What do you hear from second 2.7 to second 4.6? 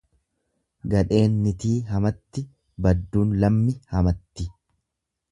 badduun lammi hamatti.